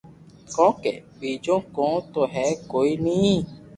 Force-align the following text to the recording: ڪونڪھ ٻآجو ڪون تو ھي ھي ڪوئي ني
ڪونڪھ 0.55 0.83
ٻآجو 1.17 1.55
ڪون 1.75 1.93
تو 2.13 2.21
ھي 2.33 2.45
ھي 2.45 2.47
ڪوئي 2.71 2.93
ني 3.05 3.21